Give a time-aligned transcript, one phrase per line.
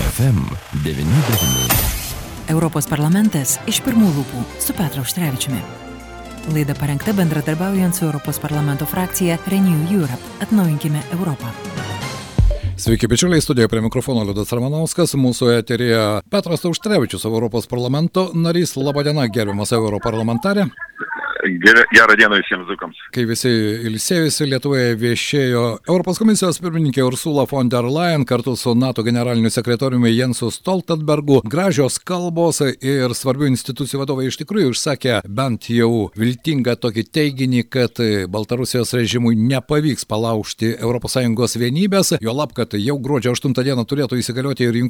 [0.00, 1.72] FM99.
[2.48, 5.60] Europos parlamentas iš pirmų lūpų su Petru Užtrevičiumi.
[6.54, 10.22] Laida parengta bendradarbiaujant su Europos parlamento frakcija Renew Europe.
[10.40, 11.52] Atnaujinkime Europą.
[12.80, 18.72] Sveiki, bičiuliai, studijoje prie mikrofono Liudas Ramanauskas, mūsų eterija Petras Auštrevičius, Europos parlamento narys.
[18.80, 20.70] Labadiena, gerbiamas europarlamentarė.
[21.40, 22.96] Gerą dieną visiems dzukams.
[23.14, 23.50] Kai visi
[23.88, 30.12] ilsėjusi Lietuvoje viešėjo Europos komisijos pirmininkė Ursula von der Leyen kartu su NATO generaliniu sekretoriumi
[30.12, 37.06] Jensu Stoltenbergu, gražios kalbos ir svarbių institucijų vadovai iš tikrųjų išsakė bent jau viltingą tokį
[37.14, 43.86] teiginį, kad Baltarusijos režimui nepavyks palaužti ES vienybės, jo lab, kad jau gruodžio 8 dieną
[43.88, 44.80] turėtų įsigalioti ir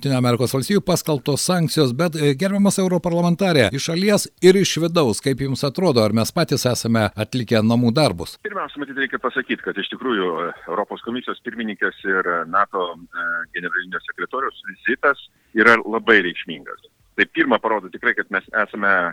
[0.40, 6.14] valstybių paskaltos sankcijos, bet gerbiamas europarlamentarė, iš šalies ir iš vidaus, kaip jums atrodo, ar
[6.16, 8.36] mes patys esame atlikę namų darbus?
[8.44, 10.30] Pirmiausia, matyt, reikia pasakyti, kad iš tikrųjų
[10.70, 13.26] Europos komisijos pirmininkės ir NATO e,
[13.56, 15.20] generalinio sekretoriaus vizitas
[15.58, 16.88] yra labai reikšmingas.
[17.18, 19.12] Tai pirmą parodo tikrai, kad mes esame e,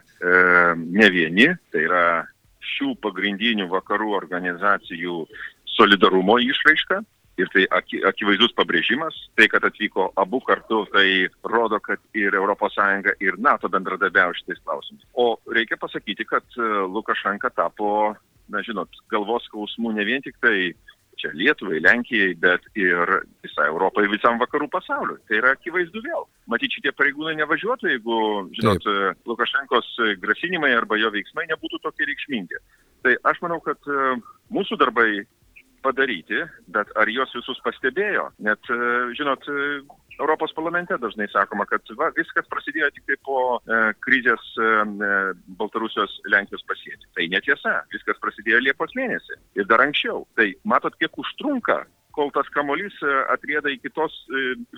[0.77, 2.03] ne vieni, tai yra
[2.77, 5.25] šių pagrindinių vakarų organizacijų
[5.77, 7.01] solidarumo išraiška.
[7.37, 7.67] Ir tai
[8.09, 14.33] akivaizdus pabrėžimas, tai kad atvyko abu kartu, tai rodo, kad ir ES, ir NATO bendradarbiavo
[14.39, 15.05] šitais klausimais.
[15.13, 18.15] O reikia pasakyti, kad e, Lukašenka tapo,
[18.49, 20.73] na žinot, galvos skausmų ne vien tik tai
[21.17, 23.13] čia Lietuvai, Lenkijai, bet ir
[23.45, 25.21] visai Europai, visam vakarų pasauliui.
[25.29, 26.25] Tai yra akivaizdu vėl.
[26.49, 28.19] Matyt, šitie pareigūnai nevažiuotų, jeigu,
[28.57, 29.13] žinot, Taip.
[29.13, 29.93] E, Lukašenkos
[30.25, 32.61] grasinimai arba jo veiksmai nebūtų tokie reikšmingi.
[33.05, 34.13] Tai aš manau, kad e,
[34.53, 35.09] mūsų darbai
[35.87, 36.43] padaryti,
[36.75, 38.27] bet ar juos visus pastebėjo?
[38.43, 39.79] Net, e, žinot, e,
[40.17, 44.69] Europos parlamente dažnai sakoma, kad va, viskas prasidėjo tik tai po e, krizės e,
[45.07, 45.11] e
[45.59, 47.09] Baltarusijos Lenkijos pasiekti.
[47.17, 50.25] Tai netiesa, viskas prasidėjo Liepos mėnesį ir dar anksčiau.
[50.39, 51.83] Tai matot, kiek užtrunka
[52.17, 54.13] kol tas kamuolys e, atrieda iki tos,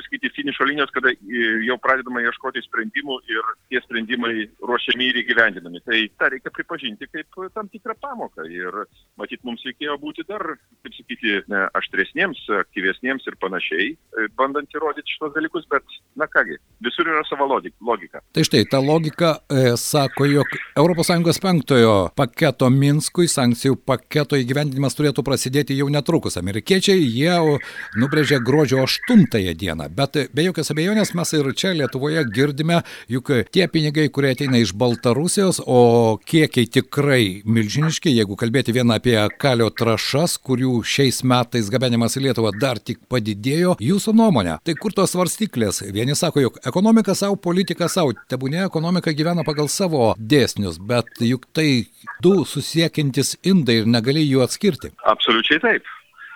[0.04, 5.22] sakyti, e, finišo linijos, kada e, jau pradedama ieškoti sprendimų ir tie sprendimai ruošiami ir
[5.23, 5.81] įgyvendinami.
[5.86, 8.48] Tai tą reikia pripažinti kaip tam tikrą pamoką.
[8.52, 8.81] Ir
[9.19, 10.44] matyt, mums reikėjo būti dar,
[10.84, 11.38] kaip sakyti,
[11.80, 13.94] aštresniems, aktyvesniems ir panašiai,
[14.40, 18.22] bandant įrodyti šitos dalykus, bet, na kągi, visur yra savo logika.
[18.36, 25.24] Tai štai, ta logika e, sako, jog ES penktojo paketo Minskui sankcijų paketo įgyvendinimas turėtų
[25.25, 26.38] prasidėti jau netrukus.
[26.40, 27.59] Amerikiečiai jie jie
[28.00, 29.25] nubrėžė gruodžio 8
[29.57, 29.90] dieną.
[29.95, 34.73] Bet be jokios abejonės mes ir čia Lietuvoje girdime, juk tie pinigai, kurie ateina iš
[34.73, 42.18] Baltarusijos, o kiekiai tikrai milžiniški, jeigu kalbėti vieną apie kalio trašas, kurių šiais metais gabenimas
[42.18, 45.84] į Lietuvą dar tik padidėjo, jūsų nuomonė, tai kur tos svarstyklės?
[45.94, 51.47] Vieni sako, jog ekonomika savo, politika savo, tebūnė ekonomika gyvena pagal savo dėsnius, bet juk
[51.53, 51.85] tai
[52.23, 54.94] du susiekintis indai ir negali jų atskirti.
[55.09, 55.95] Absoliučiai taip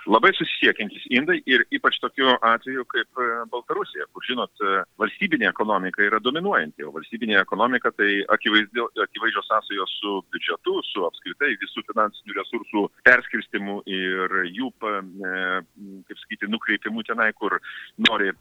[0.10, 6.04] labai susisiekiantys indai ir ypač tokiu atveju kaip e, Baltarusija, kur, žinot, e, valstybinė ekonomika
[6.04, 12.86] yra dominuojanti, o valstybinė ekonomika tai akivaizdžios sąsajos su biudžetu, su apskritai visų finansinių resursų
[13.08, 15.36] perskirstimu ir jų, e,
[16.10, 17.60] kaip sakyti, nukreipimu tenai, kur
[18.02, 18.32] nori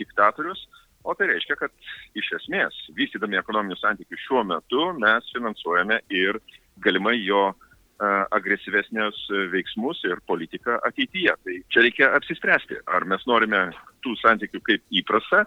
[0.00, 0.66] diktatorius.
[1.06, 1.70] O tai reiškia, kad
[2.18, 6.40] iš esmės, vystydami ekonominius santykius šiuo metu, mes finansuojame ir
[6.82, 7.52] galimai jo
[7.98, 9.18] agresyvesnės
[9.52, 11.32] veiksmus ir politiką ateityje.
[11.44, 13.70] Tai čia reikia apsispręsti, ar mes norime
[14.04, 15.46] tų santykių kaip įprasta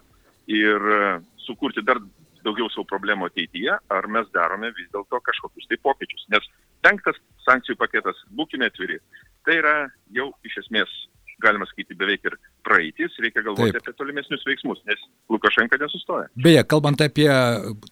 [0.50, 0.90] ir
[1.46, 2.02] sukurti dar
[2.46, 6.26] daugiau savo problemų ateityje, ar mes darome vis dėlto kažkokius tai pokyčius.
[6.34, 6.46] Nes
[6.86, 9.00] penktas sankcijų paketas, būkime atviri,
[9.46, 9.76] tai yra
[10.16, 10.94] jau iš esmės,
[11.44, 13.81] galima sakyti, beveik ir praeitis, reikia galvoti Taip.
[13.84, 16.28] apie tolimesnius veiksmus, nes Lukašenka nesustoja.
[16.44, 17.30] Beje, kalbant apie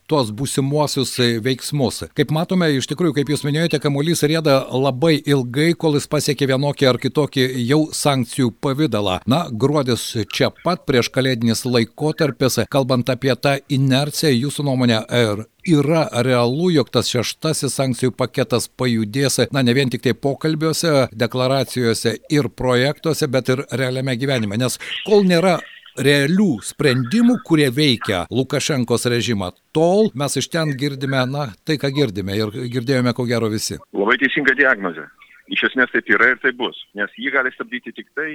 [0.10, 5.98] tuos būsimuosius veiksmus, kaip matome, iš tikrųjų, kaip jūs minėjote, kamuolys rėda labai ilgai, kol
[6.00, 9.20] jis pasiekė vienokį ar kitokį jau sankcijų pavydalą.
[9.30, 16.08] Na, gruodis čia pat prieš kalėdinis laikotarpis, kalbant apie tą inerciją, jūsų nuomonė, ar yra
[16.24, 22.50] realu, jog tas šeštasis sankcijų paketas pajudės, na, ne vien tik tai pokalbiuose, deklaracijose ir
[22.50, 24.57] projektuose, bet ir realiame gyvenime.
[24.60, 25.58] Nes kol nėra
[25.98, 29.52] realių sprendimų, kurie veikia Lukašenkos režimą.
[29.74, 33.80] Tol mes iš ten girdime, na, tai ką girdime ir girdėjome ko gero visi.
[33.98, 35.08] Labai teisinga diagnozė.
[35.48, 38.30] Iš esmės taip yra ir tai bus, nes jį gali stabdyti tik tai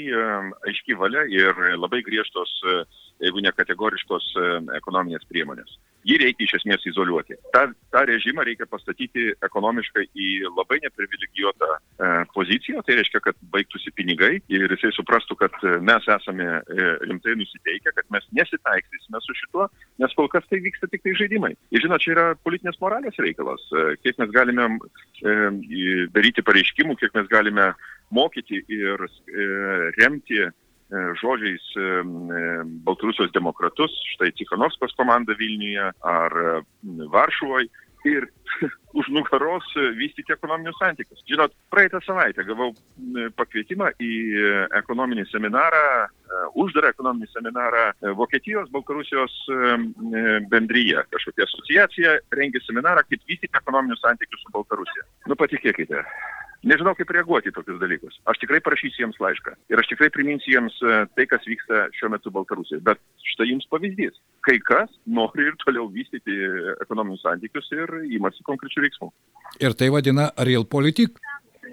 [0.70, 2.86] aiški valia ir labai griežtos, uh,
[3.20, 5.76] jeigu ne kategoriškos uh, ekonominės priemonės
[6.08, 7.36] jį reikia iš esmės izoliuoti.
[7.54, 13.92] Ta, tą režimą reikia pastatyti ekonomiškai į labai neprivilegijuotą e, poziciją, tai reiškia, kad baigtųsi
[13.98, 19.38] pinigai ir jisai suprastų, kad e, mes esame e, rimtai nusiteikę, kad mes nesitaiksysime su
[19.42, 19.68] šituo,
[20.02, 21.54] nes kol kas tai vyksta tik tai žaidimai.
[21.74, 25.36] Ir žinot, čia yra politinės moralės reikalas, e, kiek mes galime e,
[26.14, 27.72] daryti pareiškimų, kiek mes galime
[28.12, 29.46] mokyti ir e,
[29.98, 30.42] remti
[31.20, 31.68] žodžiais
[32.86, 36.36] Baltarusijos demokratus, štai Tikhanovskos komanda Vilniuje ar
[37.12, 37.70] Varšuvoje
[38.04, 38.26] ir
[38.98, 39.64] už nugaros
[39.96, 41.22] vystyti ekonominius santykius.
[41.28, 42.72] Žinot, praeitą savaitę gavau
[43.38, 44.12] pakvietimą į
[44.82, 45.84] ekonominį seminarą,
[46.60, 47.86] uždarą ekonominį seminarą
[48.18, 49.38] Vokietijos, Baltarusijos
[50.52, 51.06] bendryje.
[51.14, 55.08] Kažkokia asociacija rengia seminarą, kaip vystyti ekonominius santykius su Baltarusija.
[55.30, 56.04] Nu patikėkite,
[56.68, 58.18] nežinau kaip reaguoti į tokius dalykus.
[58.30, 60.76] Aš tikrai parašysiu jiems laišką ir aš tikrai priminsiu jiems
[61.16, 62.82] tai, kas vyksta šiuo metu Baltarusijoje.
[62.86, 63.00] Bet
[63.32, 64.18] štai jums pavyzdys.
[64.46, 66.36] Kai kas nori ir toliau vystyti
[66.82, 69.10] ekonominius santykius ir įmasi konkrečių veiksmų.
[69.62, 71.18] Ir tai vadina real politik,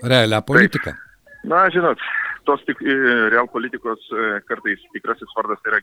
[0.03, 0.95] realią politiką.
[0.95, 1.06] Taip.
[1.50, 2.01] Na, žinot,
[2.47, 4.01] tos tik real politikos
[4.50, 5.80] kartais tikrasis vardas yra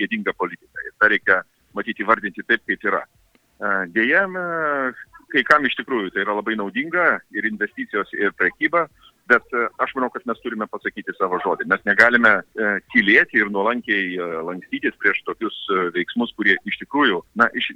[0.00, 0.86] gėdinga politika.
[0.86, 1.42] Ir tą reikia
[1.76, 3.02] matyti vardinti taip, kaip yra.
[3.94, 4.24] Deja,
[5.34, 8.86] kai kam iš tikrųjų tai yra labai naudinga ir investicijos, ir prekyba,
[9.30, 11.66] bet aš manau, kad mes turime pasakyti savo žodį.
[11.72, 17.22] Mes negalime e, tylėti ir nuolankiai e, lankstytis prieš tokius e, veiksmus, kurie iš tikrųjų,
[17.40, 17.70] na, iš,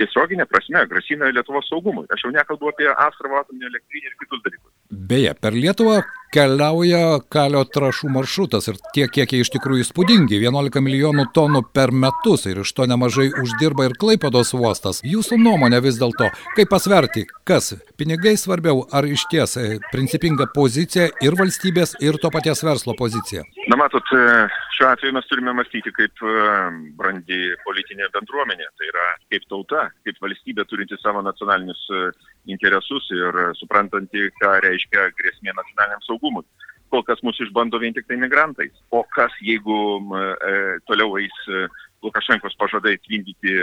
[0.00, 2.06] tiesioginė prasme grasina Lietuvos saugumui.
[2.12, 4.72] Aš jau nekalbu apie Astravo atominę elektrinę ir kitus dalykus.
[4.90, 6.00] Beje, per Lietuvą
[6.34, 12.46] keliauja kalio trašų maršrutas ir tie kiekiai iš tikrųjų įspūdingi- 11 milijonų tonų per metus
[12.46, 15.00] ir iš to nemažai uždirba ir Klaipados uostas.
[15.02, 19.56] Jūsų nuomonė vis dėlto, kaip pasverti, kas- pinigai svarbiau ar iš ties
[19.92, 23.42] principinga pozicija ir valstybės, ir to paties verslo pozicija?
[23.68, 24.04] Na matot,
[24.76, 26.12] šiuo atveju mes turime mąstyti kaip
[26.96, 31.82] brandi politinė bendruomenė, tai yra kaip tauta, kaip valstybė turinti savo nacionalinius
[32.50, 36.44] interesus ir suprantanti, ką reiškia grėsmė nacionaliniam saugumui.
[36.92, 38.74] Kol kas mus išbando vien tik tai migrantais.
[38.94, 41.34] O kas, jeigu e, toliau eis
[42.04, 43.54] Lukašenkos pažadai tvindyti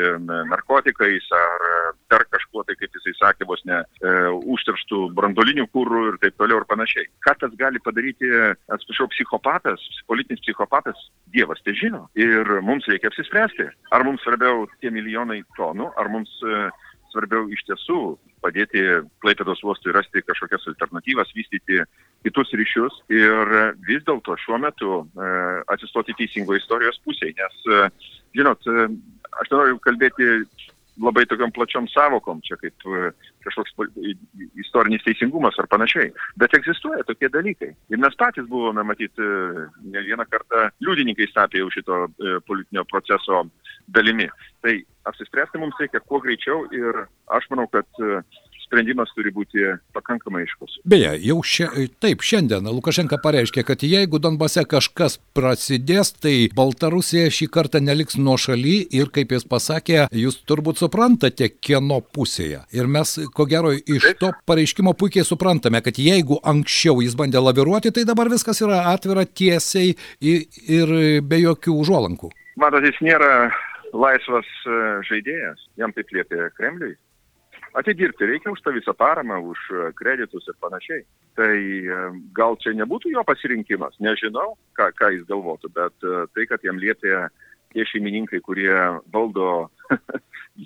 [0.50, 1.66] narkotikais ar
[2.12, 4.14] dar kažkuo, tai kaip jisai sakė, vos ne e,
[4.56, 7.08] užterštų brandolinių kūrų ir taip toliau ir panašiai.
[7.26, 8.30] Ką tas gali padaryti,
[8.74, 12.06] atsiprašau, psichopatas, politinis psichopatas, Dievas tai žino.
[12.20, 16.68] Ir mums reikia apsispręsti, ar mums svarbiau tie milijonai tonų, ar mums e,
[17.14, 18.00] svarbiau iš tiesų
[18.44, 18.84] padėti
[19.24, 21.80] Klaipėdos uostui rasti kažkokias alternatyvas, vystyti
[22.26, 23.56] kitus ryšius ir
[23.88, 25.32] vis dėlto šiuo metu e,
[25.74, 27.88] atsistoti teisingo istorijos pusėje, nes, e,
[28.38, 28.70] žinot,
[29.42, 30.30] aš nenoriu kalbėti
[31.02, 33.10] labai tokiam plačiom savokom, čia kaip e,
[33.46, 33.74] kažkoks
[34.62, 36.12] istorinis teisingumas ar panašiai.
[36.40, 37.72] Bet egzistuoja tokie dalykai.
[37.94, 42.86] Ir mes patys buvome, matyti, e, ne vieną kartą liudininkais tapę jau šito e, politinio
[42.92, 43.44] proceso
[43.94, 44.30] dalimi.
[44.62, 44.78] Tai
[45.10, 47.06] apsispręsti mums reikia kuo greičiau ir
[47.36, 48.04] aš manau, kad
[48.66, 49.66] sprendimas turi būti
[49.96, 50.80] pakankamai aiškus.
[50.90, 51.70] Beje, jau šia,
[52.04, 58.38] taip, šiandien Lukašenka pareiškė, kad jeigu Donbase kažkas prasidės, tai Baltarusija šį kartą neliks nuo
[58.42, 62.64] šaly ir, kaip jis pasakė, jūs turbūt suprantate, kieno pusėje.
[62.76, 67.94] Ir mes, ko gero, iš to pareiškimo puikiai suprantame, kad jeigu anksčiau jis bandė laviruoti,
[67.96, 69.94] tai dabar viskas yra atvira tiesiai
[70.24, 72.34] ir be jokių užuolankų.
[72.62, 73.50] Matot, jis nėra
[73.94, 74.78] laisvas e,
[75.10, 76.96] žaidėjas, jam taip liepė Kremliui
[77.74, 81.04] atidirbti reikia už tą visą paramą, už e, kreditus ir panašiai.
[81.38, 82.00] Tai e,
[82.36, 86.82] gal čia nebūtų jo pasirinkimas, nežinau, ką, ką jis galvotų, bet e, tai, kad jam
[86.82, 87.28] liepė
[87.74, 88.74] tie šeimininkai, kurie
[89.14, 89.70] valdo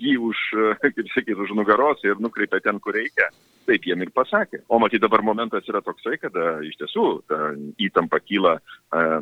[0.04, 0.40] jį už,
[0.84, 3.30] kaip sakyti, už nugaros ir nukreipia ten, kur reikia,
[3.68, 4.62] taip jiem ir pasakė.
[4.68, 9.20] O matyt, dabar momentas yra toksai, kada iš tiesų ta įtampa kyla uh,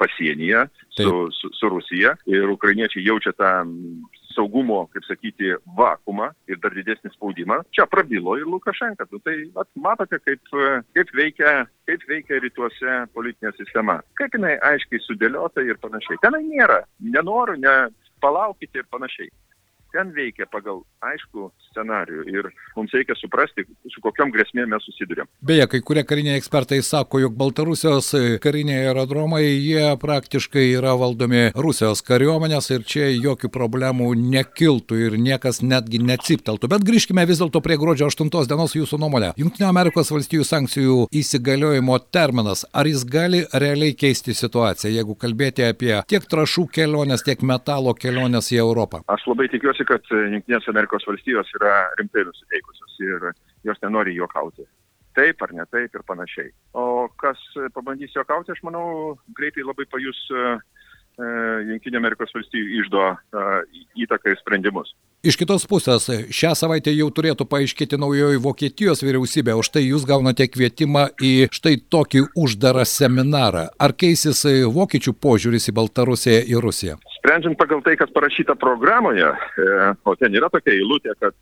[0.00, 3.52] pasienyje su, su, su Rusija ir ukrainiečiai jaučia tą
[4.36, 7.60] saugumo, kaip sakyti, vakumą ir dar didesnį spaudimą.
[7.76, 9.08] Čia prabilo ir Lukašenka.
[9.12, 10.52] Nu, tai at, matote, kaip,
[10.96, 11.56] kaip, veikia,
[11.88, 14.00] kaip veikia rytuose politinė sistema.
[14.20, 16.20] Kaip jinai aiškiai sudėliota ir panašiai.
[16.24, 16.82] Tenai nėra.
[17.16, 17.76] Nenoriu, ne
[18.24, 19.32] palaukite ir panašiai
[19.96, 20.82] ten veikia pagal
[21.12, 25.28] aišku scenarijų ir mums reikia suprasti, su kokiam grėsmėm mes susidurėm.
[25.46, 32.02] Beje, kai kurie kariniai ekspertai sako, jog Baltarusijos kariniai aerodromai, jie praktiškai yra valdomi Rusijos
[32.06, 36.70] kariuomenės ir čia jokių problemų nekiltų ir niekas netgi neatsipteltų.
[36.72, 39.32] Bet grįžkime vis dėlto prie gruodžio 8 dienos jūsų nuomonę.
[39.40, 45.92] Junktinio Amerikos valstijų sankcijų įsigaliojimo terminas, ar jis gali realiai keisti situaciją, jeigu kalbėti apie
[46.08, 49.02] tiek trašų keliones, tiek metalo keliones į Europą?
[49.12, 53.28] Aš labai tikiuosi, kad Junktinės Amerikos valstijos yra rimtai nusiteikusios ir
[53.68, 54.64] jos nenori juokauti.
[55.16, 56.50] Taip ar ne taip ir panašiai.
[56.76, 57.40] O kas
[57.74, 60.56] pabandys juokauti, aš manau, greitai labai pajus uh,
[61.16, 64.90] Junktinė Amerikos valstybių išdo uh, įtaką į sprendimus.
[65.24, 70.44] Iš kitos pusės, šią savaitę jau turėtų paaiškėti naujoji Vokietijos vyriausybė, už tai jūs gaunate
[70.52, 73.64] kvietimą į štai tokį uždarą seminarą.
[73.80, 74.44] Ar keisis
[74.76, 77.00] vokiečių požiūris į Baltarusiją ir Rusiją?
[77.26, 79.26] Sprendžiant pagal tai, kas parašyta programoje,
[80.06, 81.34] o ten yra tokia eilutė, kad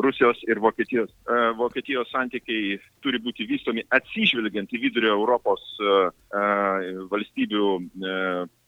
[0.00, 1.10] Rusijos ir Vokietijos,
[1.58, 5.60] Vokietijos santykiai turi būti vystomi atsižvelgiant į vidurio Europos
[7.12, 7.68] valstybių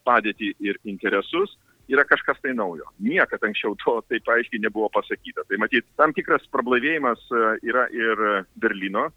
[0.05, 1.55] padėtį ir interesus,
[1.89, 2.85] yra kažkas tai naujo.
[3.01, 5.41] Niekad anksčiau to taip aiškiai nebuvo pasakyta.
[5.49, 7.23] Tai matyt, tam tikras prablaivėjimas
[7.65, 8.21] yra ir
[8.61, 9.07] Berlyno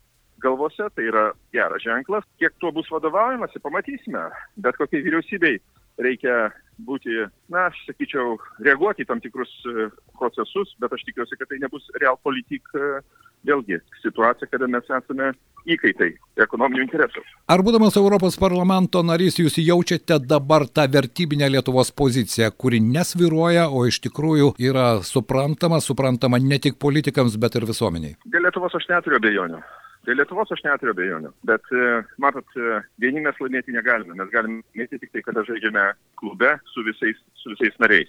[0.41, 2.25] galvose, tai yra geras ženklas.
[2.41, 4.25] Kiek tuo bus vadovaujamasi, pamatysime.
[4.57, 5.59] Bet kokiai vyriausybei
[5.99, 6.51] reikia
[6.87, 7.13] būti,
[7.53, 11.89] na, aš sakyčiau, reaguoti į tam tikrus e, procesus, bet aš tikiuosi, kad tai nebus
[12.01, 13.01] real politik, e,
[13.47, 15.31] vėlgi, situacija, kada mes esame
[15.71, 17.23] įkaitai ekonominių interesų.
[17.53, 23.85] Ar būdamas Europos parlamento narys, jūs jaučiate dabar tą vertybinę Lietuvos poziciją, kuri nesviruoja, o
[23.89, 28.17] iš tikrųjų yra suprantama, suprantama ne tik politikams, bet ir visuomeniai?
[28.25, 29.61] Dėl Lietuvos aš neturiu abejonių.
[30.07, 31.89] Tai Lietuvos aš neturiu abejonių, bet e,
[32.23, 35.91] matot, e, vieni mes laimėti negalime, mes galime laimėti tik tai, kada žaidžiame
[36.21, 38.09] klube su visais, su visais nariais.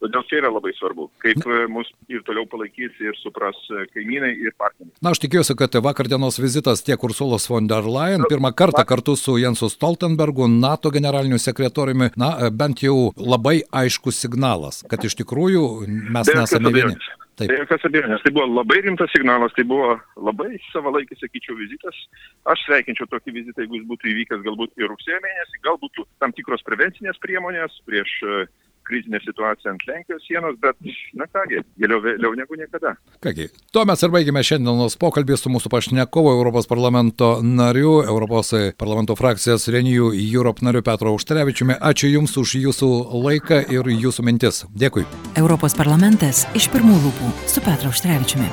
[0.00, 3.56] Todėl čia yra labai svarbu, kaip e, mus ir toliau palaikys ir supras
[3.94, 4.92] kaimynai ir partneriai.
[5.00, 9.16] Na, aš tikiuosi, kad vakar dienos vizitas tiek Ursulos von der Leyen, pirmą kartą kartu
[9.16, 15.66] su Jensu Stoltenbergu, NATO generaliniu sekretoriumi, na, bent jau labai aiškus signalas, kad iš tikrųjų
[15.88, 17.00] mes nesame vieni.
[17.40, 17.48] Taip.
[17.48, 21.96] Tai jokios abejonės, tai buvo labai rimtas signalas, tai buvo labai savalaikis, sakyčiau, vizitas.
[22.52, 26.66] Aš sveikinčiau tokį vizitą, jeigu jis būtų įvykęs galbūt ir rugsėjo mėnesį, galbūt tam tikros
[26.68, 28.12] prevencinės priemonės prieš
[28.88, 30.76] krizinę situaciją ant Lenkijos sienos, bet,
[31.14, 32.94] na kągi, geriau vėliau negu niekada.
[33.22, 39.16] Kągi, tuo mes ir baigėme šiandienos pokalbį su mūsų pašnekovu Europos parlamento nariu, Europos parlamento
[39.18, 41.78] frakcijos Renijų Europe nariu Petro Užtrevičiumi.
[41.80, 42.90] Ačiū Jums už Jūsų
[43.26, 44.64] laiką ir Jūsų mintis.
[44.74, 45.06] Dėkui.
[45.38, 48.50] Europos parlamentas iš pirmų lūpų su Petro Užtrevičiumi.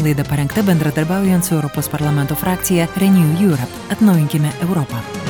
[0.00, 3.68] Laida parengta bendradarbiaujant su Europos parlamento frakcija Renew Europe.
[3.92, 5.21] Atnaujinkime Europą.